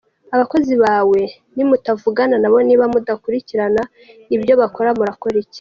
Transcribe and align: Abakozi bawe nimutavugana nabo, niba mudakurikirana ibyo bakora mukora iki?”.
Abakozi 0.35 0.73
bawe 0.83 1.21
nimutavugana 1.55 2.35
nabo, 2.39 2.57
niba 2.67 2.85
mudakurikirana 2.93 3.81
ibyo 4.35 4.53
bakora 4.61 4.89
mukora 4.99 5.35
iki?”. 5.41 5.49